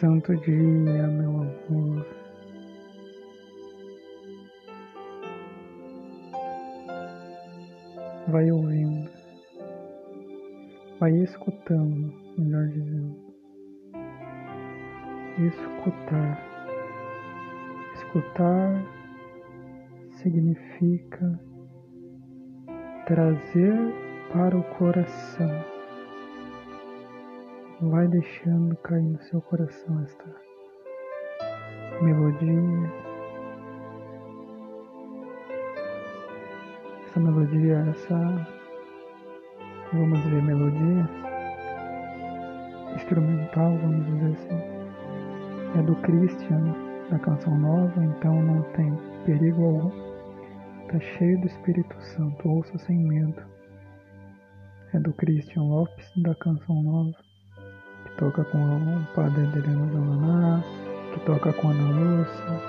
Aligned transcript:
santo 0.00 0.34
dia, 0.34 1.06
meu 1.08 1.42
amor. 1.42 2.06
Vai 8.28 8.50
ouvindo, 8.50 9.10
vai 10.98 11.12
escutando, 11.16 12.14
melhor 12.38 12.68
dizendo. 12.68 13.30
Escutar. 15.38 16.46
Escutar 17.94 18.82
significa 20.12 21.38
trazer 23.06 23.76
para 24.32 24.56
o 24.56 24.62
coração 24.78 25.69
Vai 27.82 28.06
deixando 28.08 28.76
cair 28.82 29.00
no 29.00 29.18
seu 29.22 29.40
coração 29.40 30.02
esta 30.02 30.24
melodia. 32.02 32.92
Essa 37.06 37.20
melodia, 37.20 37.78
essa, 37.88 38.46
vamos 39.94 40.22
dizer, 40.24 40.42
melodia 40.42 41.08
instrumental, 42.96 43.74
vamos 43.78 44.04
dizer 44.04 44.32
assim, 44.32 45.78
é 45.78 45.82
do 45.82 45.96
Christian, 46.02 46.74
da 47.10 47.18
canção 47.18 47.58
nova, 47.58 48.04
então 48.04 48.42
não 48.42 48.62
tem 48.72 48.94
perigo 49.24 49.64
algum. 49.64 49.90
Está 50.82 51.00
cheio 51.00 51.40
do 51.40 51.46
Espírito 51.46 51.98
Santo, 51.98 52.46
ouça 52.46 52.76
sem 52.76 52.98
medo. 52.98 53.42
É 54.92 55.00
do 55.00 55.14
Christian 55.14 55.62
Lopes, 55.62 56.12
da 56.22 56.34
canção 56.34 56.82
nova 56.82 57.29
toca 58.20 58.44
com 58.44 58.58
o 58.58 59.04
padre 59.14 59.42
Adriano 59.44 59.90
Zamaná, 59.92 60.62
que 61.12 61.20
toca 61.20 61.52
com 61.54 61.70
Ana 61.70 61.88
Lúcia, 61.88 62.60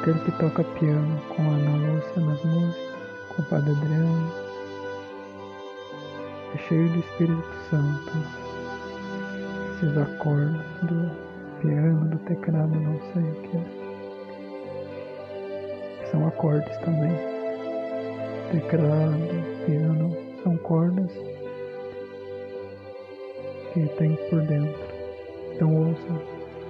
aquele 0.00 0.18
que 0.20 0.32
toca 0.32 0.64
piano 0.64 1.20
com 1.28 1.42
Ana 1.42 1.76
Lúcia 1.76 2.22
nas 2.22 2.42
músicas, 2.42 2.96
com 3.28 3.42
o 3.42 3.44
padre 3.44 3.72
Adriano. 3.72 4.32
É 6.54 6.58
cheio 6.66 6.88
do 6.88 6.98
Espírito 6.98 7.44
Santo. 7.68 8.12
Esses 9.76 9.98
acordes 9.98 10.62
do 10.82 11.10
piano, 11.60 12.08
do 12.08 12.18
teclado, 12.20 12.80
não 12.80 12.98
sei 13.12 13.22
o 13.22 13.34
que 13.42 13.56
é. 13.58 13.64
São 16.10 16.26
acordes 16.26 16.74
também. 16.78 17.12
Teclado, 18.50 19.28
piano, 19.66 20.16
são 20.42 20.56
cordas 20.56 21.12
que 23.72 23.86
tem 23.96 24.16
por 24.28 24.40
dentro. 24.42 24.74
Então 25.54 25.74
ouça, 25.74 26.22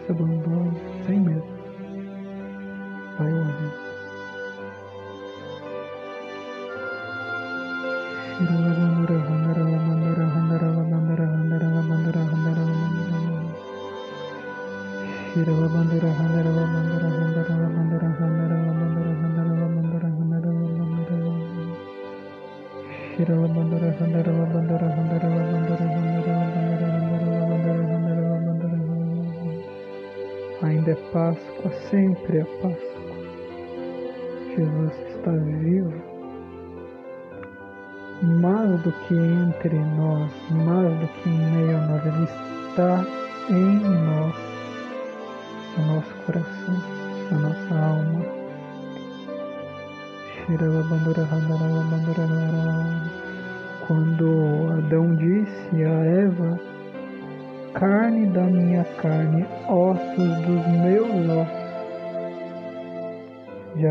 se 0.07 0.13
abandone 0.13 0.73
sem 1.07 1.21
medo. 1.21 1.45
Vai 3.19 3.33
ouvir. 3.33 3.73
Ainda 8.41 8.53
é 8.53 8.90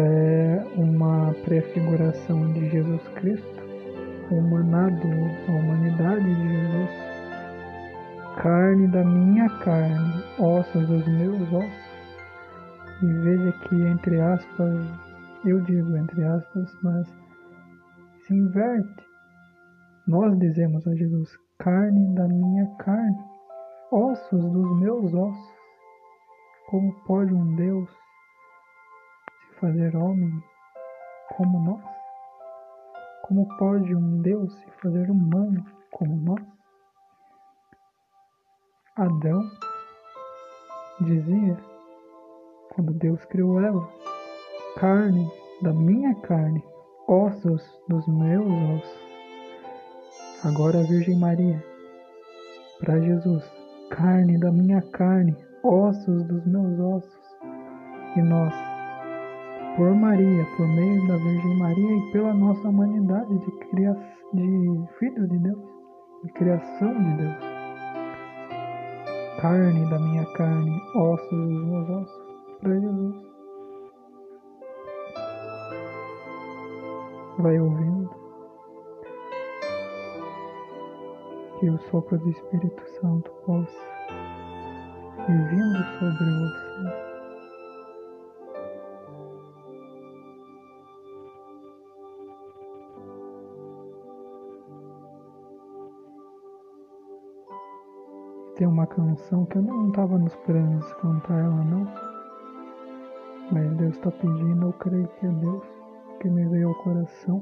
é 0.09 0.63
uma 0.75 1.33
prefiguração 1.45 2.51
de 2.53 2.69
Jesus 2.69 3.07
Cristo, 3.09 3.63
humanado, 4.31 5.07
a 5.47 5.51
humanidade 5.51 6.23
de 6.23 6.49
Jesus. 6.49 6.89
Carne 8.41 8.87
da 8.87 9.03
minha 9.03 9.49
carne, 9.59 10.23
ossos 10.39 10.87
dos 10.87 11.07
meus 11.07 11.41
ossos. 11.53 11.89
E 13.01 13.05
veja 13.05 13.51
que, 13.51 13.75
entre 13.75 14.19
aspas, 14.19 14.79
eu 15.45 15.61
digo 15.61 15.95
entre 15.95 16.23
aspas, 16.23 16.77
mas 16.81 17.07
se 18.25 18.33
inverte. 18.33 19.05
Nós 20.07 20.37
dizemos 20.39 20.87
a 20.87 20.95
Jesus: 20.95 21.29
carne 21.59 22.15
da 22.15 22.27
minha 22.27 22.65
carne 22.77 23.17
ossos 23.91 24.51
dos 24.51 24.79
meus 24.79 25.13
ossos. 25.13 25.59
Como 26.69 26.93
pode 27.05 27.33
um 27.33 27.55
Deus 27.55 27.98
fazer 29.59 29.95
homem 29.95 30.41
como 31.35 31.59
nós? 31.59 31.83
Como 33.23 33.47
pode 33.57 33.93
um 33.93 34.21
Deus 34.21 34.53
se 34.53 34.71
fazer 34.81 35.09
humano 35.11 35.63
como 35.91 36.15
nós? 36.15 36.45
Adão 38.95 39.41
dizia, 41.01 41.57
quando 42.73 42.93
Deus 42.93 43.23
criou 43.25 43.61
Eva, 43.61 43.89
carne 44.77 45.29
da 45.61 45.73
minha 45.73 46.15
carne, 46.21 46.63
ossos 47.07 47.63
dos 47.87 48.05
meus 48.07 48.45
ossos. 48.45 48.99
Agora 50.43 50.79
a 50.79 50.83
Virgem 50.83 51.17
Maria, 51.17 51.63
para 52.79 52.99
Jesus, 52.99 53.43
carne 53.89 54.39
da 54.39 54.51
minha 54.51 54.81
carne, 54.91 55.35
ossos 55.63 56.23
dos 56.23 56.45
meus 56.45 56.79
ossos. 56.79 57.19
E 58.15 58.21
nós, 58.21 58.53
por 59.75 59.95
Maria, 59.95 60.45
por 60.57 60.67
meio 60.67 61.07
da 61.07 61.17
Virgem 61.17 61.57
Maria 61.57 61.97
e 61.97 62.11
pela 62.11 62.33
nossa 62.33 62.67
humanidade 62.67 63.37
de, 63.39 63.51
cria 63.69 63.93
de 64.33 64.87
filhos 64.99 65.29
de 65.29 65.39
Deus, 65.39 65.59
de 66.23 66.33
criação 66.33 66.93
de 66.93 67.17
Deus. 67.17 67.37
Carne 69.41 69.89
da 69.89 69.99
minha 69.99 70.25
carne, 70.33 70.81
ossos 70.95 71.29
dos 71.29 71.65
meus 71.65 71.89
ossos, 71.89 72.57
para 72.59 72.79
Jesus. 72.79 73.15
Vai 77.39 77.59
ouvindo. 77.59 78.19
que 81.59 81.69
o 81.69 81.77
sopro 81.91 82.17
do 82.17 82.29
Espírito 82.29 82.81
Santo 83.01 83.29
possa 83.45 83.89
vindo 85.27 85.83
sobre 85.99 86.25
você. 86.25 86.98
Tem 98.59 98.67
uma 98.67 98.85
canção 98.87 99.45
que 99.45 99.57
eu 99.57 99.61
não 99.61 99.87
estava 99.87 100.17
nos 100.17 100.35
planos 100.35 100.91
cantar 100.95 101.39
ela 101.39 101.63
não, 101.63 101.87
mas 103.53 103.73
Deus 103.77 103.95
está 103.95 104.11
pedindo, 104.11 104.67
eu 104.67 104.73
creio 104.73 105.07
que 105.07 105.25
é 105.25 105.29
Deus 105.29 105.63
que 106.19 106.29
me 106.29 106.45
veio 106.49 106.67
ao 106.67 106.75
coração 106.83 107.41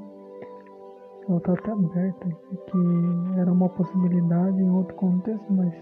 ela 1.28 1.38
está 1.38 1.54
até 1.54 1.72
aberta, 1.72 2.28
que 2.50 3.38
era 3.40 3.52
uma 3.52 3.68
possibilidade 3.68 4.62
em 4.62 4.70
outro 4.70 4.94
contexto, 4.94 5.52
mas 5.52 5.74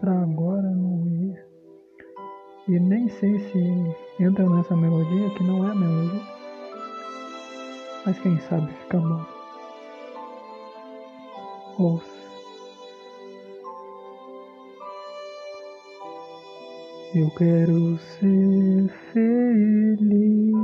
para 0.00 0.22
agora 0.22 0.70
não 0.70 1.06
ia. 1.06 1.46
E 2.66 2.80
nem 2.80 3.10
sei 3.10 3.38
se 3.38 3.94
entra 4.18 4.48
nessa 4.48 4.74
melodia, 4.74 5.28
que 5.34 5.44
não 5.44 5.70
é 5.70 5.74
melodia, 5.74 6.22
mas 8.06 8.18
quem 8.20 8.38
sabe 8.38 8.66
fica 8.72 8.98
bom. 8.98 9.20
Ouça. 11.78 12.17
Eu 17.14 17.30
quero 17.30 17.96
ser 17.96 18.90
feliz, 19.14 20.54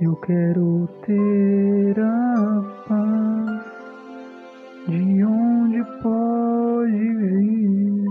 eu 0.00 0.16
quero 0.16 0.88
ter 1.04 2.00
a 2.00 2.84
paz. 2.88 3.64
De 4.88 5.22
onde 5.22 5.84
pode 6.02 7.14
vir 7.16 8.08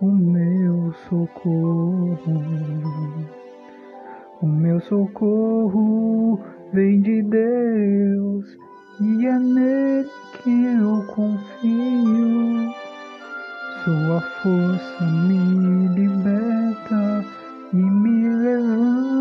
o 0.00 0.06
meu 0.06 0.92
socorro. 1.08 2.18
O 4.42 4.46
meu 4.46 4.80
socorro 4.80 6.40
vem 6.72 7.00
de 7.02 7.22
Deus 7.22 8.58
e 9.00 9.26
é 9.26 9.38
nele 9.38 10.08
que 10.42 10.64
eu 10.64 11.06
confio. 11.06 12.83
Sua 13.84 14.18
força 14.42 15.04
me 15.04 15.88
liberta 15.88 17.22
e 17.70 17.76
me 17.76 18.28
levanta. 18.30 19.13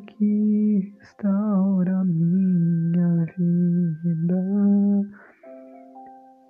Que 0.00 0.94
restaura 0.98 2.04
minha 2.04 3.26
vida. 3.36 4.42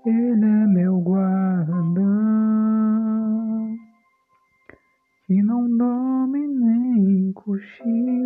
Ele 0.06 0.44
é 0.44 0.66
meu 0.66 1.00
guarda, 1.00 2.02
que 5.26 5.42
não 5.42 5.76
dorme 5.76 6.46
nem 6.46 7.32
cochila. 7.32 8.23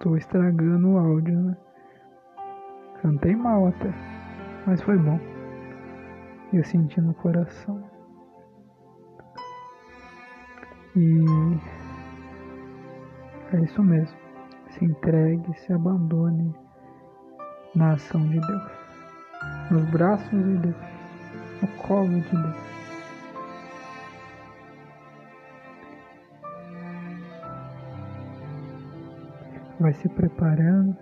Tô 0.00 0.16
estragando 0.16 0.90
o 0.90 0.98
áudio, 0.98 1.40
né? 1.40 1.56
Cantei 3.00 3.36
mal 3.36 3.68
até, 3.68 3.92
mas 4.66 4.82
foi 4.82 4.98
bom. 4.98 5.18
Eu 6.52 6.64
senti 6.64 7.00
no 7.00 7.14
coração. 7.14 7.82
E 10.96 11.20
é 13.52 13.60
isso 13.62 13.82
mesmo. 13.82 14.18
Se 14.70 14.84
entregue, 14.84 15.54
se 15.60 15.72
abandone 15.72 16.54
na 17.74 17.92
ação 17.92 18.20
de 18.28 18.40
Deus 18.40 18.80
nos 19.70 19.84
braços 19.90 20.30
de 20.30 20.58
Deus, 20.58 20.76
no 21.62 21.68
colo 21.78 22.20
de 22.20 22.30
Deus. 22.30 22.56
Vai 29.80 29.94
se 29.94 30.10
preparando. 30.10 30.94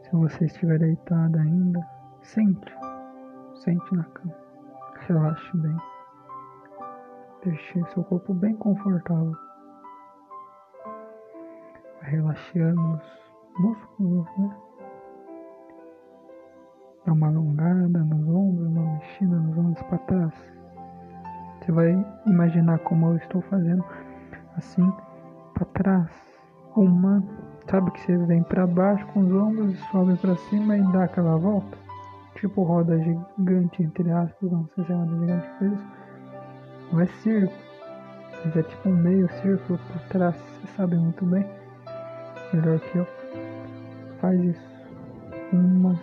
Se 0.00 0.10
você 0.12 0.46
estiver 0.46 0.78
deitado 0.78 1.38
ainda, 1.38 1.86
sente, 2.22 2.74
sente 3.54 3.94
na 3.94 4.04
cama, 4.04 4.34
relaxe 5.06 5.56
bem, 5.58 5.76
deixe 7.44 7.84
seu 7.90 8.02
corpo 8.04 8.32
bem 8.32 8.56
confortável. 8.56 9.36
Relaxando 12.00 12.94
os 12.94 13.60
músculos, 13.60 14.26
né? 14.38 14.56
Dá 17.04 17.12
uma 17.12 17.28
alongada 17.28 17.98
nos 17.98 18.26
ombros, 18.26 18.68
uma 18.68 18.94
mexida 18.94 19.36
nos 19.36 19.58
ombros 19.58 19.82
para 19.82 19.98
trás. 19.98 20.34
Você 21.60 21.72
vai 21.72 22.06
imaginar 22.26 22.78
como 22.78 23.08
eu 23.08 23.16
estou 23.16 23.42
fazendo 23.42 23.84
assim 24.56 24.90
para 25.52 25.66
trás. 25.66 26.33
Uma, 26.76 27.22
sabe 27.70 27.90
que 27.92 28.00
você 28.00 28.16
vem 28.26 28.42
para 28.42 28.66
baixo 28.66 29.06
com 29.08 29.20
os 29.20 29.32
ombros 29.32 29.74
e 29.74 29.76
sobe 29.92 30.16
para 30.16 30.34
cima 30.34 30.76
e 30.76 30.82
dá 30.92 31.04
aquela 31.04 31.36
volta? 31.36 31.78
Tipo 32.34 32.64
roda 32.64 32.98
gigante, 32.98 33.82
entre 33.82 34.10
aspas, 34.10 34.50
não 34.50 34.68
sei 34.74 34.84
se 34.84 34.92
é 34.92 34.94
roda 34.96 35.16
gigante 35.20 35.46
que 35.58 35.64
isso. 35.66 35.84
Não 36.92 37.00
é 37.00 37.06
círculo, 37.06 37.58
mas 38.44 38.56
é 38.56 38.62
tipo 38.64 38.88
um 38.88 38.96
meio 38.96 39.28
círculo 39.40 39.78
para 39.78 40.08
trás, 40.08 40.34
você 40.34 40.66
sabe 40.76 40.96
muito 40.96 41.24
bem. 41.24 41.46
Melhor 42.52 42.80
que 42.80 42.98
eu. 42.98 43.06
Faz 44.20 44.40
isso. 44.42 44.74
Uma, 45.52 45.94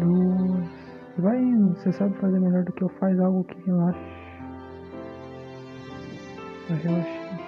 duas. 0.00 0.68
Vai 1.18 1.38
indo, 1.38 1.76
você 1.76 1.92
sabe 1.92 2.14
fazer 2.14 2.40
melhor 2.40 2.64
do 2.64 2.72
que 2.72 2.82
eu, 2.82 2.88
faz 2.88 3.18
algo 3.20 3.44
que 3.44 3.60
relaxe. 3.64 4.00
Vai 6.68 6.78
relaxar. 6.78 7.39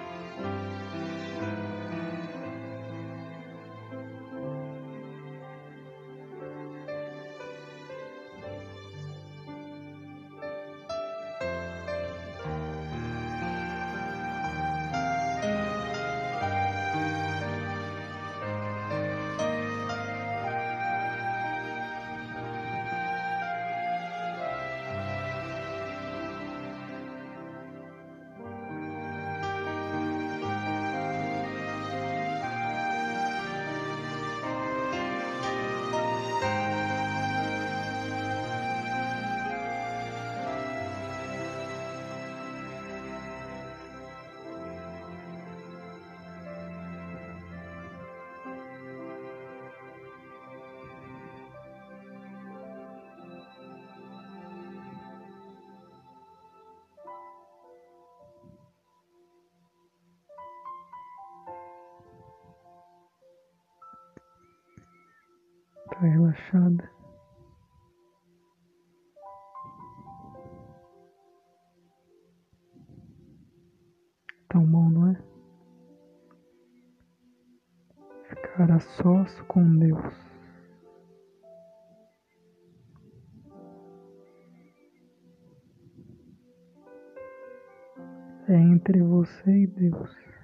relaxada. 66.07 66.89
Tão 74.49 74.65
bom, 74.65 74.89
não 74.89 75.07
é? 75.09 75.15
Ficar 78.29 78.71
a 78.71 78.79
sós 78.79 79.41
com 79.47 79.79
Deus. 79.79 80.13
É 88.47 88.55
entre 88.55 89.01
você 89.01 89.63
e 89.63 89.67
Deus. 89.67 90.42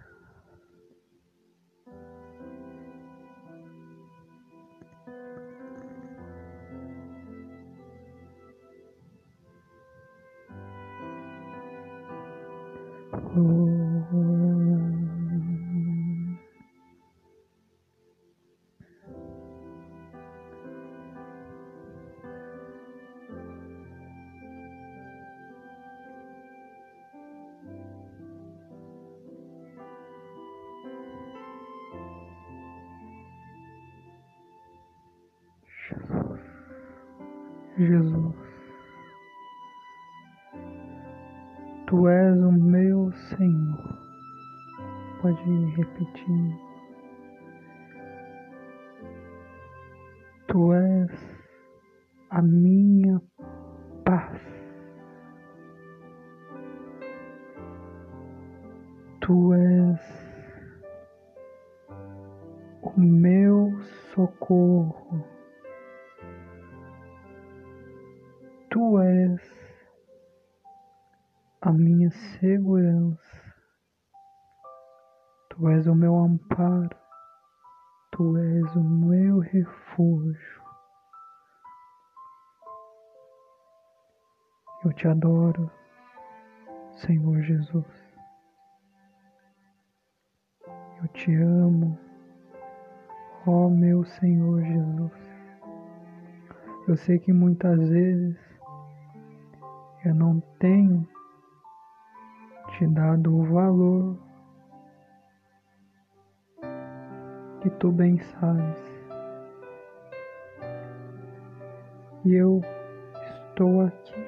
Tu 41.90 42.08
és 42.08 42.38
o 42.38 42.52
meu 42.52 43.12
Senhor. 43.12 43.98
Pode 45.20 45.42
ir 45.50 45.70
repetindo. 45.76 46.56
Tu 50.48 50.74
és 50.76 51.12
a 52.30 52.44
minha 52.44 53.20
paz. 54.06 54.40
Tu 59.22 59.54
és 59.56 60.00
o 62.84 63.00
meu 63.00 63.82
socorro. 64.14 65.19
És 75.80 75.88
o 75.88 75.96
meu 75.96 76.14
amparo, 76.18 76.98
Tu 78.12 78.38
és 78.38 78.76
o 78.76 78.84
meu 78.84 79.40
refúgio. 79.40 80.62
Eu 84.84 84.92
te 84.92 85.08
adoro, 85.08 85.72
Senhor 86.98 87.42
Jesus. 87.44 87.86
Eu 91.02 91.08
te 91.14 91.34
amo, 91.34 91.98
ó 93.48 93.70
meu 93.70 94.04
Senhor 94.04 94.62
Jesus. 94.62 95.14
Eu 96.90 96.98
sei 96.98 97.20
que 97.20 97.32
muitas 97.32 97.80
vezes 97.88 98.38
eu 100.04 100.14
não 100.14 100.42
tenho 100.60 101.08
te 102.72 102.86
dado 102.88 103.34
o 103.34 103.46
valor 103.46 104.29
que 107.62 107.70
tu 107.72 107.92
bem 107.92 108.18
sabes. 108.20 108.78
E 112.26 112.34
eu 112.34 112.62
estou 113.50 113.82
aqui. 113.82 114.26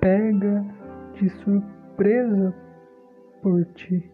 Pega 0.00 0.64
de 1.14 1.28
surpresa 1.30 2.54
por 3.42 3.64
ti. 3.74 4.10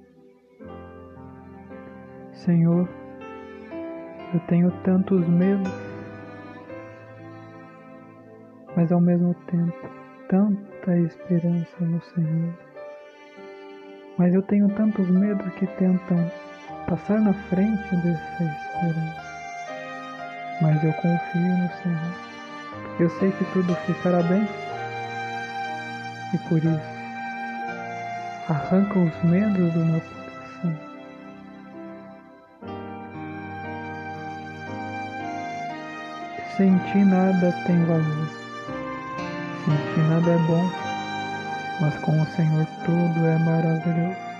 Senhor, 2.32 2.88
eu 4.32 4.40
tenho 4.48 4.70
tantos 4.82 5.26
medos 5.28 5.94
mas 8.76 8.90
ao 8.90 9.00
mesmo 9.00 9.34
tempo 9.46 9.88
tanta 10.28 10.96
esperança 10.98 11.84
no 11.84 12.00
Senhor. 12.00 12.63
Mas 14.16 14.32
eu 14.32 14.42
tenho 14.42 14.68
tantos 14.70 15.08
medos 15.08 15.52
que 15.54 15.66
tentam 15.66 16.30
passar 16.88 17.20
na 17.20 17.32
frente 17.32 17.96
dessa 17.96 18.44
esperança. 18.44 19.22
Mas 20.62 20.84
eu 20.84 20.92
confio 20.94 21.56
no 21.56 21.68
Senhor. 21.82 22.14
Eu 23.00 23.10
sei 23.18 23.30
que 23.32 23.44
tudo 23.52 23.74
ficará 23.86 24.22
bem. 24.22 24.46
E 26.32 26.38
por 26.48 26.58
isso, 26.58 26.94
arranca 28.48 28.98
os 28.98 29.22
medos 29.24 29.72
do 29.72 29.80
meu 29.80 30.00
coração. 30.00 30.78
Sem 36.56 36.78
ti 36.78 36.98
nada 37.04 37.52
tem 37.66 37.84
valor 37.84 38.44
que 39.94 40.00
nada 40.00 40.30
é 40.30 40.38
bom, 40.46 40.93
mas 41.80 41.96
com 41.98 42.12
o 42.20 42.26
Senhor 42.26 42.66
tudo 42.84 43.26
é 43.26 43.38
maravilhoso. 43.38 44.34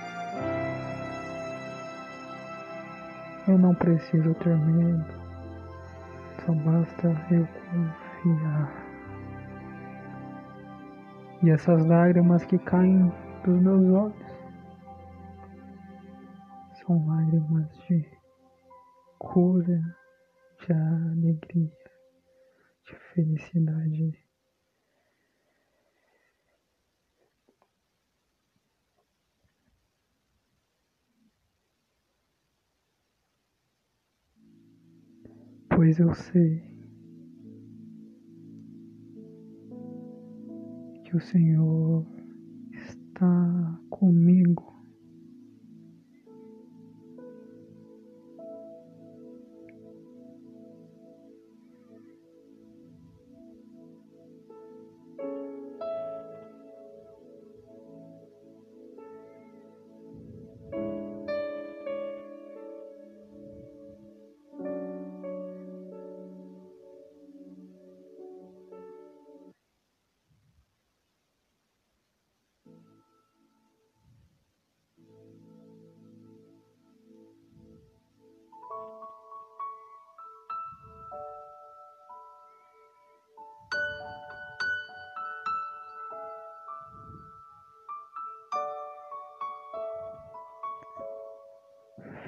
Eu 3.47 3.57
não 3.57 3.75
preciso 3.75 4.33
ter 4.35 4.57
medo, 4.57 5.05
só 6.43 6.53
basta 6.53 7.07
eu 7.31 7.47
confiar. 7.69 8.85
E 11.43 11.49
essas 11.49 11.85
lágrimas 11.85 12.43
que 12.45 12.57
caem 12.57 13.11
dos 13.43 13.61
meus 13.61 13.85
olhos 13.89 14.25
são 16.85 17.05
lágrimas 17.07 17.69
de 17.87 18.07
cura, 19.19 19.81
de 20.65 20.73
alegria, 20.73 21.71
de 22.85 22.95
felicidade. 23.13 24.24
Pois 35.75 35.99
eu 35.99 36.13
sei 36.13 36.63
que 41.03 41.17
o 41.17 41.19
Senhor 41.19 42.05
está 42.71 43.79
comigo. 43.89 44.74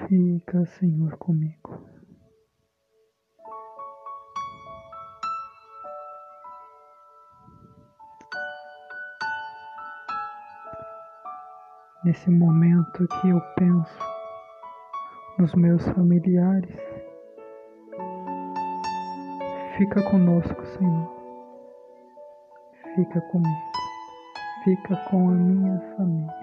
Fica, 0.08 0.64
Senhor, 0.64 1.18
comigo. 1.18 1.82
Nesse 12.02 12.30
momento 12.30 13.06
que 13.06 13.28
eu 13.28 13.38
penso 13.56 13.98
nos 15.38 15.54
meus 15.54 15.86
familiares, 15.88 16.74
fica 19.76 20.02
conosco, 20.10 20.64
Senhor. 20.64 21.18
Fica 22.94 23.20
comigo. 23.30 23.72
fica 24.64 24.96
com 25.10 25.28
a 25.28 25.32
minha 25.32 25.78
família. 25.96 26.37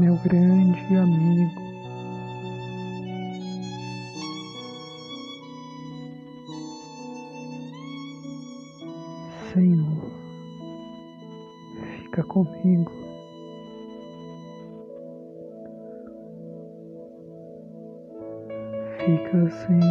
Meu 0.00 0.16
grande 0.16 0.96
amigo. 0.96 1.60
Senhor, 9.52 10.10
fica 11.98 12.22
comigo. 12.22 12.90
Fica, 18.96 19.50
Senhor, 19.50 19.89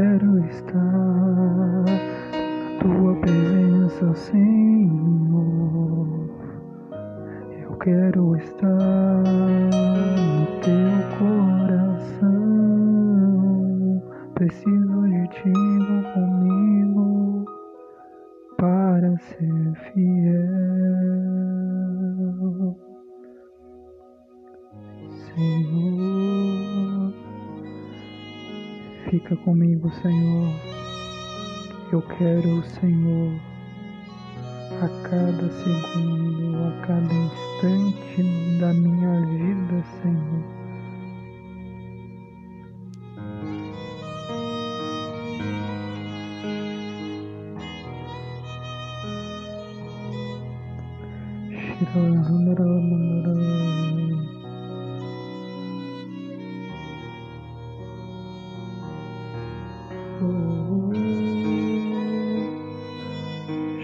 quero 0.00 0.38
estar 0.46 1.09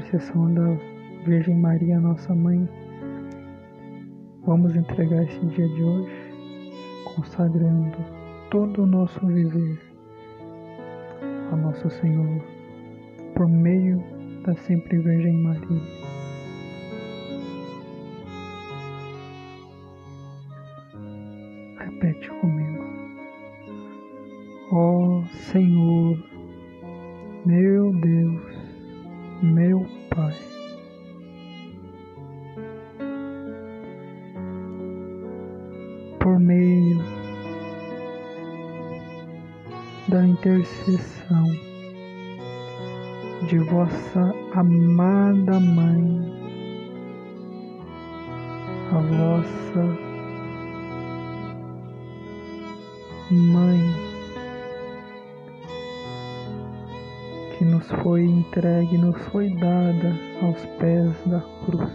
intercessão 0.00 0.52
da 0.54 0.76
Virgem 1.26 1.56
Maria, 1.56 2.00
nossa 2.00 2.34
mãe, 2.34 2.66
vamos 4.46 4.74
entregar 4.74 5.22
esse 5.24 5.38
dia 5.46 5.68
de 5.68 5.82
hoje 5.82 6.32
consagrando 7.14 7.98
todo 8.50 8.82
o 8.82 8.86
nosso 8.86 9.24
viver 9.26 9.78
a 11.52 11.56
nosso 11.56 11.90
Senhor 11.90 12.42
por 13.34 13.46
meio 13.46 14.02
da 14.42 14.54
sempre 14.54 14.98
Virgem 14.98 15.34
Maria. 15.34 15.82
Repete 21.78 22.30
comigo. 22.40 22.84
Ó 24.72 25.22
Senhor, 25.26 26.29
intercessão 40.60 41.46
de 43.46 43.58
vossa 43.60 44.34
amada 44.54 45.58
Mãe, 45.58 46.20
a 48.92 48.98
vossa 48.98 50.10
Mãe, 53.30 53.80
que 57.56 57.64
nos 57.64 57.86
foi 58.02 58.24
entregue, 58.24 58.98
nos 58.98 59.16
foi 59.28 59.48
dada 59.50 60.14
aos 60.42 60.60
pés 60.78 61.14
da 61.26 61.40
cruz, 61.64 61.90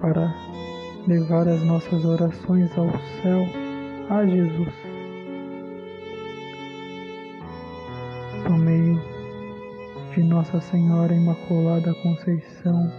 para 0.00 0.32
levar 1.08 1.48
as 1.48 1.62
nossas 1.62 2.04
orações 2.04 2.70
ao 2.76 2.90
céu, 3.22 3.67
a 4.10 4.24
Jesus, 4.24 4.72
por 8.42 8.56
meio 8.56 8.98
de 10.14 10.22
Nossa 10.22 10.62
Senhora 10.62 11.14
Imaculada 11.14 11.92
Conceição 12.02 12.90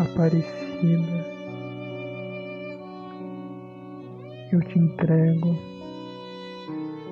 Aparecida. 0.00 1.36
Eu 4.52 4.60
te 4.62 4.78
entrego 4.80 5.56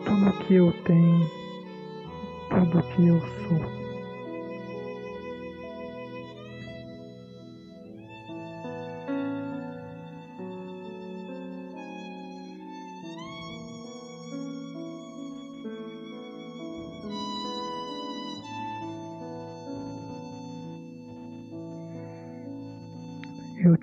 tudo 0.04 0.32
que 0.46 0.54
eu 0.54 0.72
tenho, 0.84 1.30
tudo 2.50 2.82
que 2.82 3.06
eu 3.06 3.20
sou. 3.20 3.83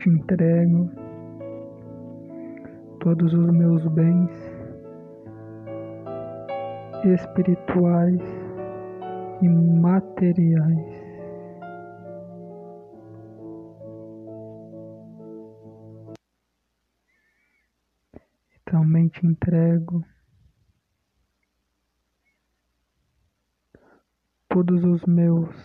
Te 0.01 0.09
entrego 0.09 0.89
todos 3.01 3.31
os 3.35 3.51
meus 3.51 3.85
bens 3.89 4.31
espirituais 7.05 8.19
e 9.43 9.47
materiais. 9.47 11.01
E 18.55 18.59
também 18.65 19.07
te 19.07 19.27
entrego 19.27 20.03
todos 24.49 24.83
os 24.83 25.05
meus 25.05 25.55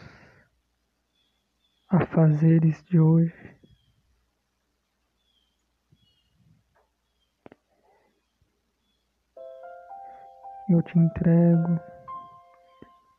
afazeres 1.89 2.85
de 2.85 3.01
hoje. 3.01 3.46
Eu 10.77 10.83
te 10.83 10.99
entrego 10.99 11.81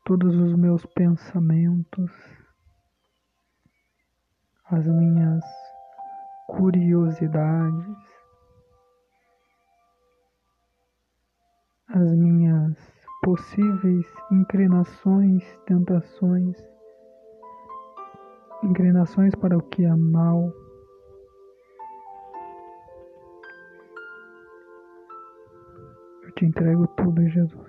todos 0.04 0.32
os 0.36 0.54
meus 0.54 0.86
pensamentos, 0.94 2.10
as 4.70 4.86
minhas 4.86 5.44
curiosidades, 6.46 7.96
as 11.88 12.14
minhas 12.14 12.76
possíveis 13.24 14.06
inclinações, 14.30 15.42
tentações, 15.66 16.56
inclinações 18.62 19.34
para 19.34 19.58
o 19.58 19.62
que 19.62 19.84
é 19.84 19.94
mal 19.96 20.52
te 26.38 26.44
entrego 26.44 26.86
tudo, 26.96 27.28
Jesus. 27.28 27.68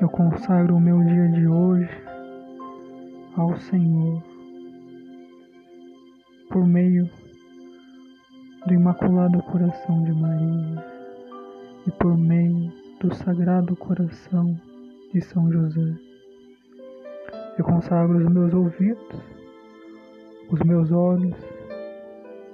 Eu 0.00 0.08
consagro 0.10 0.76
o 0.76 0.80
meu 0.80 1.02
dia 1.02 1.28
de 1.30 1.48
hoje 1.48 1.90
ao 3.36 3.56
Senhor 3.56 4.22
por 6.48 6.64
meio 6.64 7.10
do 8.64 8.74
Imaculado 8.74 9.42
Coração 9.42 10.04
de 10.04 10.12
Maria 10.12 10.84
e 11.84 11.90
por 11.90 12.16
meio 12.16 12.72
do 13.00 13.12
Sagrado 13.12 13.74
Coração 13.74 14.56
de 15.12 15.20
São 15.20 15.50
José. 15.50 15.96
Eu 17.58 17.64
consagro 17.64 18.18
os 18.18 18.32
meus 18.32 18.54
ouvidos, 18.54 19.20
os 20.48 20.60
meus 20.60 20.92
olhos, 20.92 21.34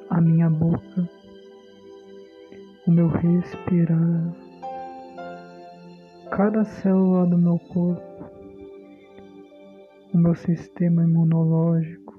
a 0.09 0.19
minha 0.19 0.49
boca 0.49 1.07
o 2.87 2.91
meu 2.91 3.09
respirar, 3.09 4.35
cada 6.31 6.65
célula 6.65 7.27
do 7.27 7.39
meu 7.39 7.59
corpo, 7.59 8.31
o 10.13 10.19
meu 10.19 10.35
sistema 10.35 11.03
imunológico, 11.03 12.15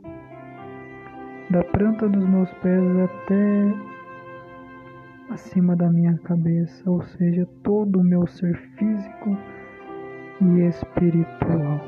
da 1.51 1.63
planta 1.65 2.09
dos 2.09 2.27
meus 2.27 2.51
pés 2.55 2.81
até 2.97 3.73
acima 5.29 5.75
da 5.75 5.87
minha 5.91 6.17
cabeça, 6.23 6.89
ou 6.89 7.03
seja, 7.03 7.47
todo 7.61 7.99
o 7.99 8.03
meu 8.03 8.25
ser 8.25 8.57
físico 8.75 9.37
e 10.41 10.61
espiritual. 10.67 11.79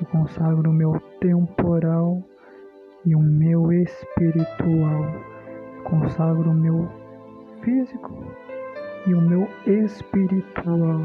Eu 0.00 0.06
consagro 0.06 0.70
o 0.70 0.74
meu 0.74 0.98
temporal 1.20 2.20
e 3.06 3.14
o 3.14 3.20
meu 3.20 3.72
espiritual. 3.72 5.04
Eu 5.76 5.84
consagro 5.84 6.50
o 6.50 6.54
meu 6.54 7.03
físico 7.64 8.12
e 9.06 9.14
o 9.14 9.20
meu 9.20 9.48
espiritual. 9.66 11.00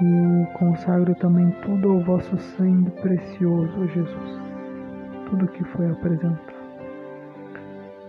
E 0.00 0.58
consagro 0.58 1.14
também 1.16 1.50
tudo 1.62 1.92
ao 1.92 2.00
vosso 2.00 2.36
sangue 2.38 2.90
precioso, 3.02 3.88
Jesus, 3.88 4.40
tudo 5.30 5.46
que 5.48 5.62
foi 5.64 5.90
apresentado. 5.90 6.52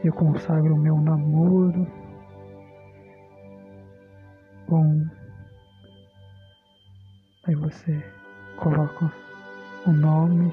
Eu 0.04 0.12
consagro 0.14 0.74
o 0.74 0.80
meu 0.80 0.98
namoro 0.98 1.88
com. 4.68 5.06
Aí 7.46 7.56
você 7.56 8.04
coloca 8.58 9.12
o 9.86 9.92
nome, 9.92 10.52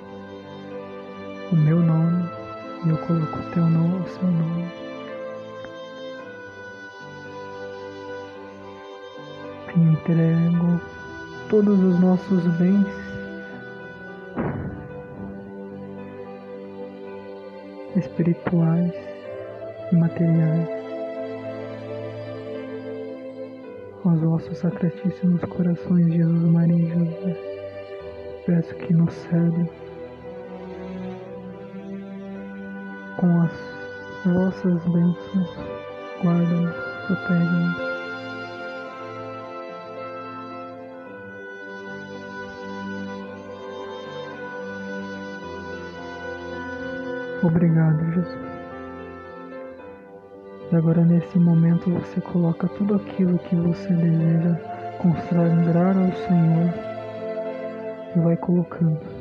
o 1.53 1.57
meu 1.57 1.81
nome 1.81 2.40
e 2.85 2.89
eu 2.89 2.97
coloco 2.99 3.39
o 3.39 3.51
teu 3.53 3.65
nome, 3.65 4.01
o 4.01 4.09
seu 4.09 4.23
nome. 4.23 4.65
E 9.77 9.81
entrego 9.81 10.81
todos 11.49 11.79
os 11.79 12.01
nossos 12.01 12.47
bens 12.57 12.87
espirituais 17.97 18.93
e 19.93 19.97
materiais 19.97 20.69
aos 24.05 24.21
vossos 24.21 24.59
sacratíssimos 24.59 25.43
corações, 25.45 26.13
Jesus, 26.13 26.43
Maria 26.51 26.77
e 26.77 26.89
José. 26.89 27.37
Peço 28.47 28.75
que 28.77 28.95
nos 28.95 29.13
cede 29.13 29.69
com 33.21 33.43
as 33.43 33.53
vossas 34.25 34.83
bênçãos, 34.85 35.49
guarda-nos, 36.23 36.75
protege-nos. 37.07 37.91
Obrigado, 47.43 48.05
Jesus. 48.15 48.51
E 50.73 50.77
agora, 50.77 51.05
nesse 51.05 51.39
momento, 51.39 51.91
você 51.91 52.21
coloca 52.23 52.69
tudo 52.69 52.95
aquilo 52.95 53.39
que 53.39 53.57
você 53.57 53.89
deseja 53.93 54.55
consagrar 54.99 55.97
ao 55.97 56.13
Senhor 56.13 56.75
e 58.17 58.21
vai 58.21 58.37
colocando. 58.39 59.20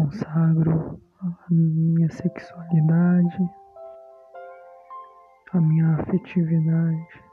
Consagro 0.00 1.00
a 1.20 1.52
minha 1.52 2.10
sexualidade, 2.10 3.50
a 5.52 5.60
minha 5.60 5.96
afetividade 5.96 7.30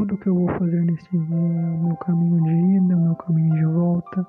tudo 0.00 0.16
que 0.16 0.28
eu 0.28 0.34
vou 0.34 0.48
fazer 0.58 0.82
neste 0.86 1.10
dia, 1.10 1.36
o 1.36 1.84
meu 1.84 1.96
caminho 1.96 2.42
de 2.42 2.50
ida, 2.50 2.96
o 2.96 3.00
meu 3.00 3.14
caminho 3.16 3.54
de 3.54 3.64
volta. 3.66 4.26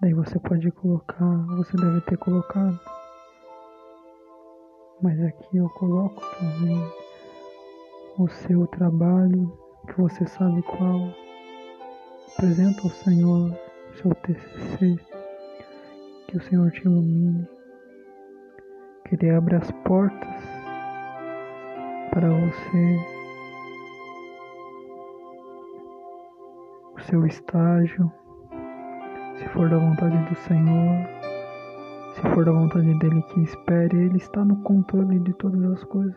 Daí 0.00 0.14
você 0.14 0.38
pode 0.38 0.70
colocar, 0.70 1.36
você 1.56 1.76
deve 1.76 2.00
ter 2.02 2.16
colocado. 2.16 2.80
Mas 5.02 5.20
aqui 5.22 5.58
eu 5.58 5.68
coloco 5.70 6.22
também 6.38 6.82
o 8.18 8.26
seu 8.28 8.66
trabalho, 8.68 9.52
que 9.86 10.00
você 10.00 10.26
sabe 10.26 10.62
qual. 10.62 11.29
Apresenta 12.32 12.82
ao 12.82 12.90
Senhor 12.90 13.58
seu 14.00 14.14
TCC, 14.14 14.98
que 16.28 16.36
o 16.36 16.42
Senhor 16.42 16.70
te 16.70 16.82
ilumine, 16.84 17.46
que 19.04 19.14
Ele 19.14 19.30
abra 19.30 19.58
as 19.58 19.70
portas 19.70 20.42
para 22.10 22.28
você 22.28 23.20
o 26.96 27.00
seu 27.02 27.26
estágio, 27.26 28.12
se 29.36 29.48
for 29.50 29.68
da 29.68 29.78
vontade 29.78 30.16
do 30.28 30.34
Senhor, 30.36 31.06
se 32.14 32.20
for 32.34 32.44
da 32.44 32.52
vontade 32.52 32.92
dele 32.98 33.22
que 33.22 33.40
espere, 33.42 33.96
ele 33.96 34.16
está 34.16 34.44
no 34.44 34.56
controle 34.62 35.18
de 35.20 35.32
todas 35.34 35.62
as 35.72 35.84
coisas. 35.84 36.16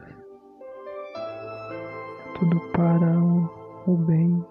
Tudo 2.40 2.60
para 2.72 3.20
o, 3.20 3.50
o 3.88 3.98
bem, 3.98 4.46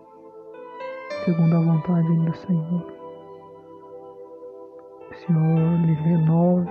segundo 1.24 1.56
a 1.56 1.60
vontade 1.60 2.16
do 2.16 2.34
Senhor. 2.34 2.86
O 5.10 5.14
Senhor 5.14 5.80
lhe 5.86 5.92
renove 5.92 6.70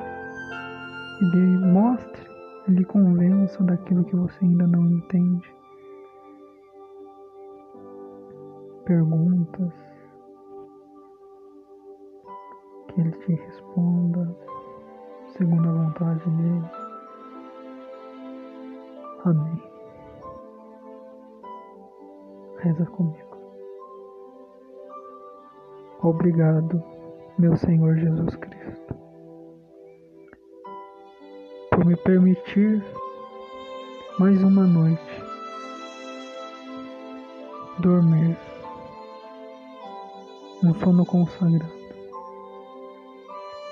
e 1.21 1.25
lhe 1.25 1.57
mostre 1.71 2.31
lhe 2.67 2.85
convença 2.85 3.63
daquilo 3.63 4.03
que 4.05 4.15
você 4.15 4.45
ainda 4.45 4.67
não 4.67 4.85
entende. 4.85 5.55
Perguntas, 8.85 9.73
que 12.87 13.01
ele 13.01 13.11
te 13.11 13.33
responda 13.33 14.37
segundo 15.37 15.69
a 15.69 15.71
vontade 15.71 16.29
dele. 16.29 16.69
Amém. 19.23 19.63
Reza 22.57 22.85
comigo. 22.85 23.30
Obrigado, 26.03 26.83
meu 27.37 27.55
Senhor 27.55 27.95
Jesus 27.95 28.35
Cristo 28.35 28.61
por 31.81 31.87
me 31.87 31.95
permitir 31.95 32.83
mais 34.19 34.43
uma 34.43 34.67
noite 34.67 35.23
dormir 37.79 38.37
um 40.63 40.75
sono 40.75 41.03
consagrado 41.05 41.73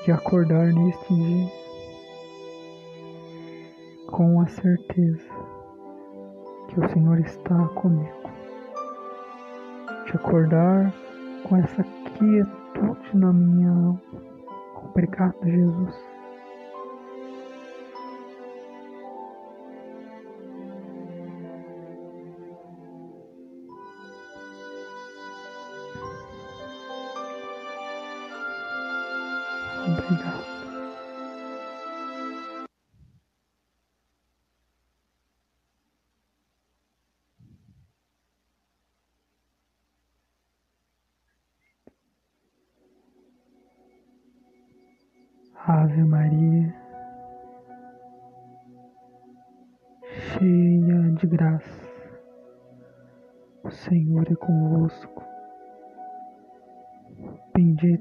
e 0.08 0.12
acordar 0.12 0.74
neste 0.74 1.14
dia 1.14 1.52
com 4.08 4.42
a 4.42 4.48
certeza 4.48 5.30
que 6.70 6.80
o 6.80 6.90
Senhor 6.90 7.20
está 7.20 7.68
comigo. 7.76 8.30
De 10.06 10.16
acordar 10.16 10.92
com 11.48 11.58
essa 11.58 11.84
quietude 12.20 13.18
na 13.18 13.34
minha 13.34 13.70
alma. 13.72 14.02
Obrigado, 14.84 15.36
Jesus. 15.46 15.96
Obrigado. 29.88 30.49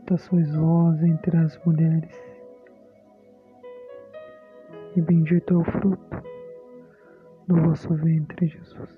Bendita 0.08 0.24
sois 0.24 0.54
vós 0.54 1.02
entre 1.02 1.36
as 1.36 1.62
mulheres, 1.66 2.10
e 4.96 5.02
bendito 5.02 5.52
é 5.52 5.56
o 5.58 5.64
fruto 5.64 6.22
do 7.46 7.56
vosso 7.56 7.94
ventre, 7.94 8.46
Jesus. 8.46 8.88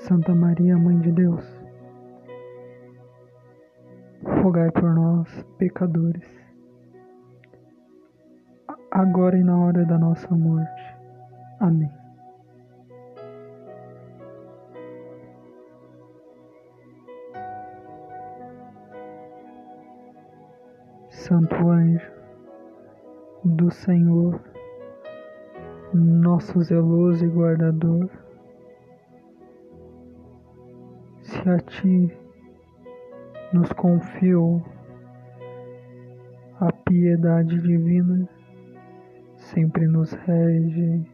Santa 0.00 0.34
Maria, 0.34 0.76
Mãe 0.76 0.98
de 0.98 1.12
Deus, 1.12 1.44
rogai 4.42 4.70
por 4.72 4.92
nós, 4.92 5.46
pecadores, 5.56 6.28
agora 8.90 9.38
e 9.38 9.44
na 9.44 9.56
hora 9.64 9.84
da 9.84 9.96
nossa 9.96 10.34
morte. 10.34 10.96
Amém. 11.60 12.05
Santo 21.26 21.56
anjo 21.56 22.08
do 23.44 23.68
Senhor, 23.68 24.40
nosso 25.92 26.62
zeloso 26.62 27.24
e 27.24 27.28
guardador, 27.28 28.08
se 31.22 31.50
a 31.50 31.58
ti 31.58 32.16
nos 33.52 33.72
confiou 33.72 34.62
a 36.60 36.70
piedade 36.70 37.60
divina, 37.60 38.28
sempre 39.34 39.88
nos 39.88 40.12
rege, 40.12 41.04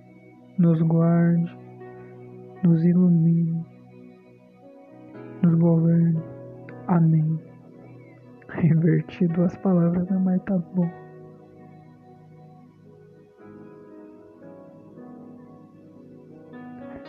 nos 0.59 0.83
guarde, 0.83 1.59
nos 2.63 2.85
ilumine, 2.85 3.65
nos 5.43 5.55
governe. 5.55 6.23
Amém 6.87 7.52
invertido 8.67 9.43
as 9.43 9.57
palavras, 9.59 10.09
né? 10.09 10.21
mas 10.23 10.43
tá 10.45 10.57
bom. 10.59 10.89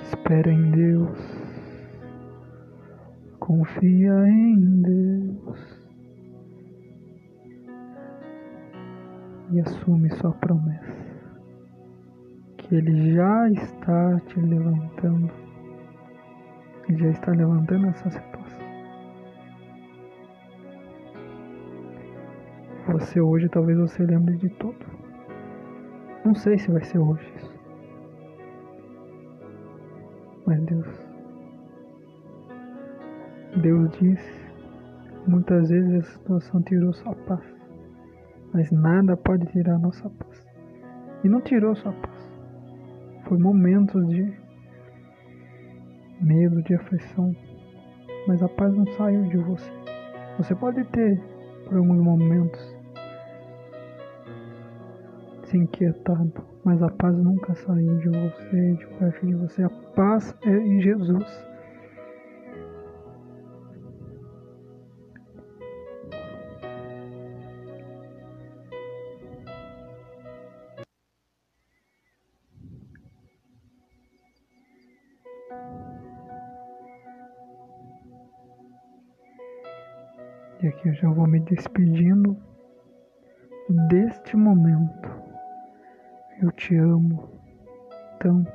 Espera 0.02 0.52
em 0.52 0.72
Deus, 0.72 1.18
confia 3.40 4.28
em 4.28 4.82
Deus 4.82 5.84
e 9.52 9.60
assume 9.60 10.10
sua 10.16 10.32
promessa, 10.34 10.94
que 12.58 12.76
Ele 12.76 13.14
já 13.14 13.50
está 13.52 14.20
te 14.28 14.40
levantando, 14.40 15.32
Ele 16.88 16.98
já 16.98 17.10
está 17.10 17.32
levantando 17.32 17.88
essa 17.88 18.10
Você 22.94 23.20
hoje, 23.20 23.50
talvez 23.50 23.78
você 23.78 24.04
lembre 24.04 24.38
de 24.38 24.50
tudo. 24.50 24.86
Não 26.24 26.34
sei 26.34 26.58
se 26.58 26.72
vai 26.72 26.84
ser 26.84 27.00
hoje 27.00 27.28
isso. 27.36 27.54
Mas 30.46 30.62
Deus, 30.64 30.88
Deus 33.62 33.90
disse 34.00 34.44
Muitas 35.26 35.70
vezes 35.70 35.94
essa 35.94 36.18
situação 36.18 36.62
tirou 36.64 36.92
sua 36.92 37.16
paz, 37.16 37.42
mas 38.54 38.70
nada 38.72 39.16
pode 39.16 39.46
tirar 39.48 39.80
nossa 39.80 40.10
paz. 40.10 40.46
E 41.24 41.30
não 41.30 41.40
tirou 41.40 41.74
sua 41.76 41.94
paz. 41.94 42.30
Foi 43.24 43.38
momentos 43.38 44.06
de 44.10 44.34
medo, 46.20 46.62
de 46.62 46.76
aflição, 46.76 47.34
mas 48.28 48.44
a 48.44 48.50
paz 48.50 48.76
não 48.76 48.86
saiu 48.98 49.24
de 49.24 49.38
você. 49.38 49.72
Você 50.38 50.54
pode 50.56 50.84
ter, 50.86 51.18
por 51.64 51.78
alguns 51.78 52.04
momentos, 52.04 52.73
se 55.54 55.58
inquietado, 55.60 56.34
mas 56.66 56.82
a 56.82 56.90
paz 56.90 57.16
nunca 57.16 57.54
saiu 57.54 57.96
de 58.00 58.10
você, 58.10 58.74
de 58.74 58.88
perto 58.98 59.28
de 59.28 59.36
você. 59.36 59.62
A 59.62 59.70
paz 59.70 60.36
é 60.42 60.50
em 60.50 60.82
Jesus. 60.82 61.54
E 80.64 80.68
aqui 80.68 80.90
eu 80.90 80.94
já 80.96 81.10
vou 81.10 81.28
me 81.28 81.40
despedindo 81.42 82.36
deste 83.90 84.36
momento. 84.36 85.23
Eu 86.44 86.52
te 86.52 86.76
amo 86.76 87.30
tanto. 88.20 88.52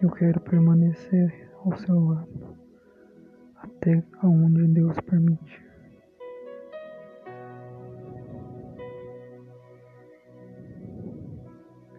Eu 0.00 0.08
quero 0.12 0.40
permanecer 0.40 1.50
ao 1.64 1.76
seu 1.78 1.98
lado 1.98 2.56
até 3.56 4.04
aonde 4.22 4.68
Deus 4.68 4.96
permitir. 5.00 5.66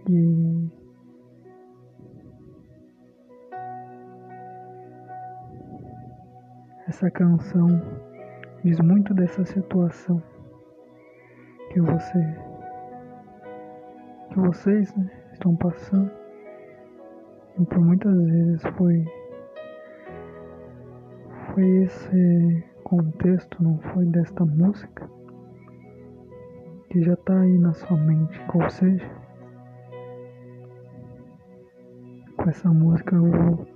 E 0.09 0.69
essa 6.87 7.11
canção 7.11 7.67
diz 8.63 8.79
muito 8.79 9.13
dessa 9.13 9.43
situação 9.43 10.23
que 11.75 11.81
você 11.81 12.37
que 14.29 14.39
vocês 14.39 14.95
né, 14.95 15.11
estão 15.33 15.57
passando 15.57 16.09
e 17.59 17.65
por 17.65 17.79
muitas 17.81 18.15
vezes 18.15 18.61
foi 18.77 19.05
foi 21.51 21.67
esse 21.83 22.63
contexto 22.85 23.61
não 23.61 23.77
foi 23.79 24.05
desta 24.05 24.45
música 24.45 25.09
que 26.89 27.03
já 27.03 27.11
está 27.11 27.41
aí 27.41 27.57
na 27.57 27.73
sua 27.73 27.97
mente 27.97 28.39
qual 28.47 28.69
seja 28.69 29.11
com 32.37 32.49
essa 32.49 32.69
música 32.69 33.17
eu 33.17 33.29
vou 33.29 33.67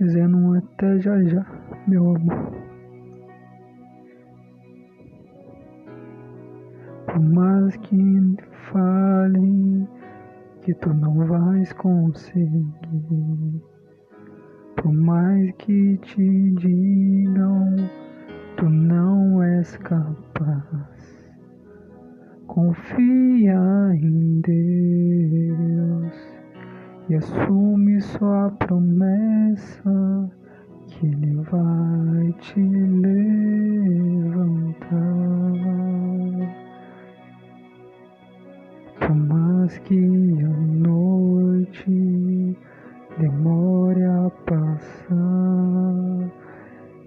dizendo 0.00 0.56
até 0.56 0.98
já 0.98 1.22
já, 1.22 1.46
meu 1.86 2.16
amor. 2.16 2.61
Por 7.12 7.20
mais 7.20 7.76
que 7.76 8.36
falem 8.72 9.86
que 10.62 10.72
tu 10.76 10.94
não 10.94 11.26
vais 11.26 11.70
conseguir, 11.74 12.72
por 14.76 14.94
mais 14.94 15.52
que 15.58 15.98
te 15.98 16.50
digam 16.52 17.76
tu 18.56 18.66
não 18.66 19.42
és 19.42 19.76
capaz, 19.76 21.34
confia 22.46 23.60
em 23.92 24.40
Deus 24.40 26.14
e 27.10 27.14
assume 27.16 28.00
sua 28.00 28.50
promessa 28.52 30.30
que 30.86 31.08
Ele 31.08 31.34
vai 31.42 32.32
te 32.40 32.58
levantar. 33.02 34.42
Mais 39.10 39.78
que 39.78 40.42
a 40.42 40.48
noite 40.48 42.58
demore 43.18 44.04
a 44.04 44.30
passar 44.46 46.30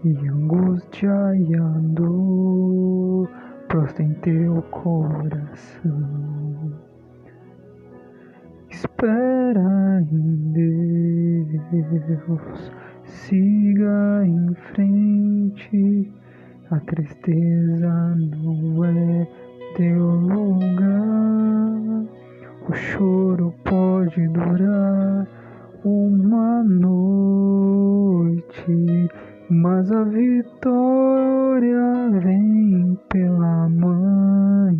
e 0.03 0.27
angústia 0.27 1.35
e 1.35 1.55
a 1.55 1.79
dor 1.93 3.29
prostem 3.67 4.13
teu 4.15 4.61
coração 4.63 6.45
espera 8.75 10.01
em 10.11 10.51
Deus, 11.71 12.71
siga 13.03 14.25
em 14.25 14.53
frente. 14.73 16.11
A 16.71 16.79
tristeza 16.79 18.15
não 18.15 18.83
é 18.83 19.27
teu 19.75 19.99
lugar. 19.99 20.55
O 22.67 22.73
choro 22.73 23.53
pode 23.63 24.27
durar 24.29 25.27
uma 25.83 26.63
noite, 26.63 27.11
mas 29.49 29.91
a 29.91 30.03
vitória 30.05 32.09
vem 32.23 32.97
pela 33.09 33.69
manhã. 33.69 34.79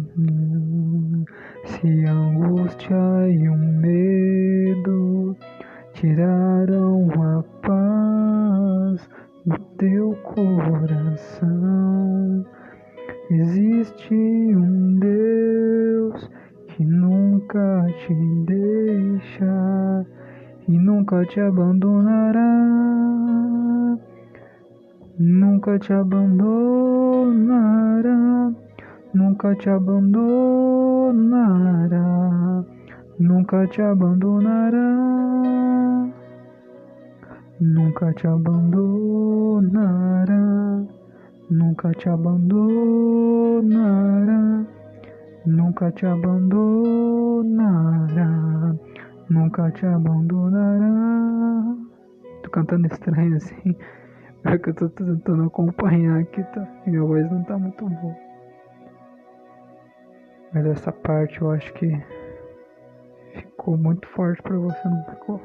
Se 1.66 2.06
a 2.06 2.12
angústia 2.12 3.30
e 3.30 3.48
o 3.50 3.58
medo 3.58 5.36
tiraram 5.94 7.08
a 7.22 7.44
paz 7.62 9.08
do 9.46 9.60
teu 9.78 10.16
coração, 10.24 11.56
existe 13.30 14.14
um 14.14 15.00
Deus 15.00 16.30
que 16.68 16.84
nunca 16.84 17.86
te 18.00 18.14
deixa 18.46 20.06
e 20.68 20.72
nunca 20.78 21.26
te 21.26 21.40
abandonará, 21.40 22.40
nunca 25.18 25.80
te 25.80 25.94
abandonará. 25.94 26.56
Nunca 29.16 29.56
te 29.56 29.70
abandonará, 29.70 31.16
nunca 33.18 33.66
te 33.68 33.82
abandonará, 33.82 34.90
nunca 37.62 38.14
te 38.14 38.28
abandonará, 38.28 38.84
nunca 41.50 41.92
te 41.92 42.10
abandonará, 42.10 42.66
nunca 45.46 45.92
te 45.92 46.06
abandonará, 46.06 47.46
nunca 49.30 49.72
te 49.72 49.86
abandonará. 49.86 51.76
Tô 52.44 52.50
cantando 52.50 52.88
estranho 52.88 53.38
assim, 53.38 53.76
porque 54.44 54.70
eu 54.70 54.74
tô 54.74 54.90
tentando 54.90 55.44
acompanhar 55.44 56.20
aqui, 56.20 56.44
tá? 56.44 56.68
Minha 56.86 57.04
voz 57.04 57.32
não 57.32 57.44
tá 57.44 57.58
muito 57.58 57.88
boa. 57.88 58.16
Mas 60.54 60.66
essa 60.68 60.92
parte 60.92 61.42
eu 61.42 61.52
acho 61.52 61.74
que 61.74 62.02
ficou 63.34 63.78
muito 63.78 64.08
forte 64.10 64.42
para 64.42 64.58
você, 64.58 64.88
não 64.88 65.04
ficou? 65.06 65.42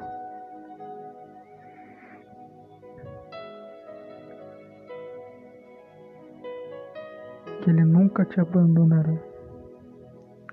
Ele 7.70 7.84
nunca 7.84 8.24
te 8.24 8.40
abandonará. 8.40 9.16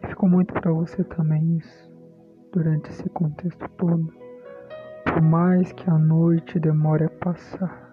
Ficou 0.07 0.29
muito 0.29 0.53
para 0.53 0.71
você 0.71 1.03
também 1.03 1.57
isso, 1.57 1.91
durante 2.53 2.89
esse 2.89 3.09
contexto 3.09 3.67
todo. 3.77 4.13
Por 5.03 5.21
mais 5.21 5.71
que 5.73 5.89
a 5.89 5.97
noite 5.97 6.59
demore 6.59 7.05
a 7.05 7.09
passar, 7.09 7.91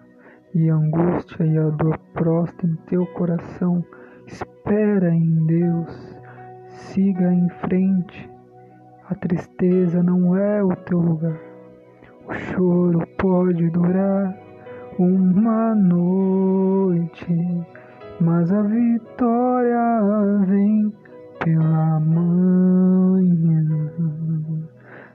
e 0.53 0.69
a 0.69 0.75
angústia 0.75 1.43
e 1.43 1.57
a 1.57 1.69
dor 1.69 1.97
prostem 2.13 2.77
teu 2.87 3.05
coração, 3.07 3.83
espera 4.27 5.13
em 5.13 5.45
Deus 5.45 6.15
Siga 6.75 7.33
em 7.33 7.49
frente. 7.61 8.29
A 9.09 9.15
tristeza 9.15 10.03
não 10.03 10.35
é 10.35 10.63
o 10.63 10.75
teu 10.75 10.99
lugar. 10.99 11.39
O 12.27 12.33
choro 12.33 13.05
pode 13.17 13.69
durar 13.69 14.35
uma 14.99 15.73
noite, 15.75 17.27
mas 18.19 18.51
a 18.51 18.61
vitória 18.61 20.01
vem 20.47 20.93
pela 21.43 21.99
manhã. 21.99 23.55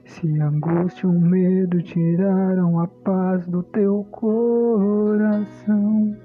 Se 0.05 0.41
angústia 0.41 1.07
e 1.07 1.09
o 1.09 1.19
medo 1.19 1.81
tiraram 1.81 2.79
a 2.79 2.87
paz 2.87 3.47
do 3.47 3.63
teu 3.63 4.05
coração, 4.11 6.15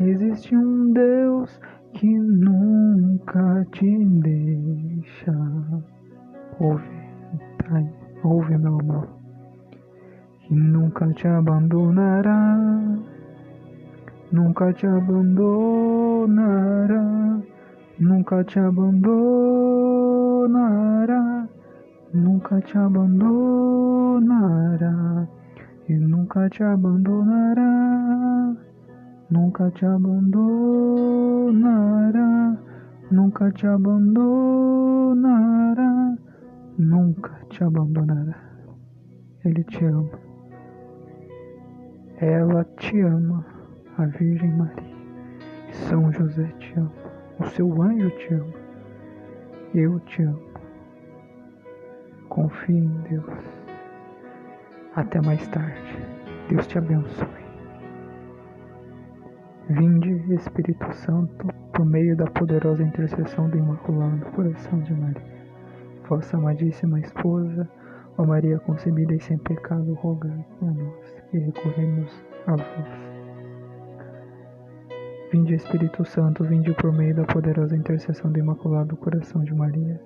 existe 0.00 0.56
um 0.56 0.92
Deus 0.92 1.60
que 1.92 2.18
nunca 2.18 3.66
te 3.72 4.04
deixa. 4.04 5.32
Ouve, 6.60 6.88
tá? 7.58 7.82
ouve, 8.24 8.56
meu 8.56 8.78
amor, 8.78 9.08
que 10.40 10.54
nunca 10.54 11.12
te 11.12 11.26
abandonará, 11.26 12.56
nunca 14.32 14.72
te 14.72 14.86
abandonará, 14.86 15.42
nunca 17.98 18.44
te 18.44 18.58
abandonará. 18.60 19.58
Nunca 22.12 22.58
te 22.62 22.78
abandonará. 22.78 23.68
E 25.88 25.94
nunca 25.94 26.48
te 26.48 26.64
abandonará, 26.64 28.56
nunca 29.30 29.70
te 29.70 29.84
abandonará, 29.86 30.96
nunca 33.10 33.50
te 33.52 33.66
abandonará, 33.66 35.28
nunca 36.78 37.38
te 37.50 37.62
abandonará. 37.62 38.36
Ele 39.44 39.64
te 39.64 39.84
ama. 39.86 40.18
Ela 42.20 42.64
te 42.64 43.02
ama, 43.02 43.44
a 43.98 44.06
Virgem 44.06 44.50
Maria. 44.52 44.96
São 45.72 46.12
José 46.12 46.46
te 46.58 46.72
ama. 46.78 46.92
O 47.40 47.44
seu 47.44 47.82
anjo 47.82 48.10
te 48.10 48.34
ama. 48.34 48.54
Eu 49.74 50.00
te 50.00 50.22
amo. 50.22 50.48
Confie 52.28 52.78
em 52.78 53.02
Deus. 53.08 53.44
Até 54.94 55.20
mais 55.20 55.46
tarde. 55.48 55.98
Deus 56.48 56.66
te 56.66 56.78
abençoe. 56.78 57.28
Vinde, 59.70 60.34
Espírito 60.34 60.90
Santo, 60.94 61.48
por 61.74 61.84
meio 61.84 62.16
da 62.16 62.24
poderosa 62.30 62.82
intercessão 62.82 63.50
do 63.50 63.58
Imaculado 63.58 64.24
Coração 64.32 64.78
de 64.80 64.94
Maria, 64.94 65.46
vossa 66.08 66.38
amadíssima 66.38 66.98
esposa, 67.00 67.68
ó 68.16 68.24
Maria 68.24 68.58
concebida 68.60 69.14
e 69.14 69.20
sem 69.20 69.36
pecado, 69.36 69.92
rogai 69.92 70.42
por 70.58 70.72
nós 70.72 71.22
que 71.30 71.38
recorremos 71.38 72.24
a 72.46 72.52
vós. 72.52 73.07
Vinde, 75.30 75.54
Espírito 75.54 76.04
Santo, 76.04 76.42
vinde 76.44 76.72
por 76.72 76.92
meio 76.92 77.14
da 77.14 77.24
poderosa 77.24 77.76
intercessão 77.76 78.32
do 78.32 78.38
Imaculado 78.38 78.96
Coração 78.96 79.44
de 79.44 79.54
Maria, 79.54 80.00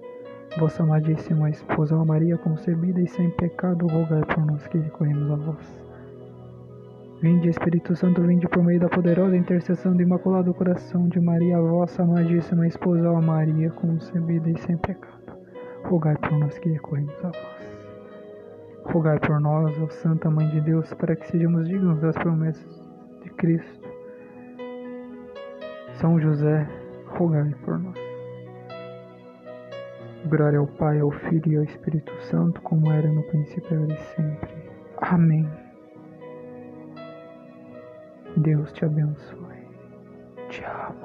Vossa 0.59 0.83
amadíssima 0.83 1.49
esposa, 1.49 1.97
Maria 2.05 2.37
concebida 2.37 3.01
e 3.01 3.09
sem 3.09 3.31
pecado, 3.31 3.87
rogai 3.87 4.23
por 4.23 4.45
nós 4.45 4.67
que 4.67 4.77
recorremos 4.77 5.31
a 5.31 5.37
vós. 5.37 5.83
Vinde, 7.23 7.49
Espírito 7.49 7.97
Santo, 7.97 8.21
vinde 8.21 8.47
por 8.49 8.63
meio 8.63 8.81
da 8.81 8.89
poderosa 8.89 9.35
intercessão 9.35 9.97
do 9.97 10.03
Imaculado 10.03 10.53
Coração 10.53 11.09
de 11.09 11.21
Maria, 11.21 11.59
vossa 11.59 12.03
amadíssima 12.03 12.67
esposa, 12.67 13.11
ó 13.11 13.23
Maria, 13.23 13.71
concebida 13.71 14.51
e 14.51 14.59
sem 14.59 14.77
pecado. 14.77 15.39
Rogai 15.85 16.17
por 16.17 16.33
nós 16.33 16.59
que 16.59 16.69
recorremos 16.69 17.17
a 17.25 17.29
vós. 17.29 18.93
Rogai 18.93 19.19
por 19.21 19.41
nós, 19.41 19.75
ó 19.81 19.89
Santa 19.89 20.29
Mãe 20.31 20.49
de 20.51 20.61
Deus, 20.61 20.93
para 20.95 21.17
que 21.17 21.27
sejamos 21.29 21.67
dignos 21.67 21.99
das 22.01 22.15
promessas 22.17 22.91
de 23.23 23.31
Cristo. 23.31 23.92
São 25.95 26.19
José, 26.21 26.69
rogai 27.07 27.55
por 27.65 27.79
nós. 27.79 27.99
Glória 30.27 30.59
ao 30.59 30.67
Pai, 30.67 31.01
ao 31.01 31.11
Filho 31.11 31.53
e 31.53 31.57
ao 31.57 31.65
Espírito 31.65 32.13
Santo, 32.23 32.61
como 32.63 32.91
era 32.91 33.09
no 33.09 33.23
princípio, 33.25 33.77
agora 33.77 33.93
e 33.93 33.99
sempre. 34.15 34.51
Amém. 34.99 35.49
Deus 38.37 38.73
te 38.73 38.85
abençoe. 38.85 39.69
Te 40.49 40.65
amo. 40.65 41.02